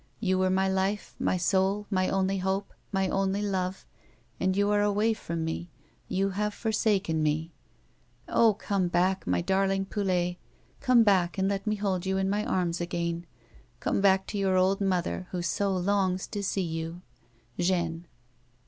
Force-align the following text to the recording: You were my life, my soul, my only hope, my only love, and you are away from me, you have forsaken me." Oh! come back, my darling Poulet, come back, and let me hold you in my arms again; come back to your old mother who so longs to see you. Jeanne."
You 0.19 0.39
were 0.39 0.49
my 0.49 0.67
life, 0.67 1.13
my 1.19 1.37
soul, 1.37 1.85
my 1.91 2.09
only 2.09 2.39
hope, 2.39 2.73
my 2.91 3.07
only 3.09 3.43
love, 3.43 3.85
and 4.39 4.57
you 4.57 4.71
are 4.71 4.81
away 4.81 5.13
from 5.13 5.45
me, 5.45 5.69
you 6.07 6.31
have 6.31 6.55
forsaken 6.55 7.21
me." 7.21 7.51
Oh! 8.27 8.55
come 8.55 8.87
back, 8.87 9.27
my 9.27 9.41
darling 9.41 9.85
Poulet, 9.85 10.37
come 10.79 11.03
back, 11.03 11.37
and 11.37 11.47
let 11.47 11.67
me 11.67 11.75
hold 11.75 12.07
you 12.07 12.17
in 12.17 12.31
my 12.31 12.43
arms 12.43 12.81
again; 12.81 13.27
come 13.79 14.01
back 14.01 14.25
to 14.25 14.39
your 14.39 14.57
old 14.57 14.81
mother 14.81 15.27
who 15.29 15.43
so 15.43 15.71
longs 15.77 16.25
to 16.29 16.41
see 16.41 16.63
you. 16.63 17.03
Jeanne." 17.59 18.07